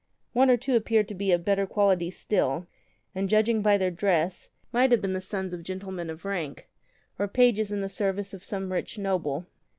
One 0.33 0.49
or 0.49 0.57
two 0.57 0.75
.appeared 0.75 1.07
to 1.09 1.13
be 1.13 1.31
of 1.31 1.45
better 1.45 1.67
quality 1.67 2.09
still. 2.09 2.61
38 3.13 3.13
and, 3.19 3.29
judging 3.29 3.61
by 3.61 3.77
their 3.77 3.91
dress, 3.91 4.49
might 4.71 4.91
have 4.91 4.99
been 4.99 5.13
the 5.13 5.21
sons 5.21 5.53
of 5.53 5.61
gentlemen 5.61 6.09
of 6.09 6.25
rank, 6.25 6.67
or 7.19 7.27
pages 7.27 7.71
in 7.71 7.81
the 7.81 7.87
service 7.87 8.33
of 8.33 8.43
some 8.43 8.73
rich 8.73 8.97
noble. 8.97 9.45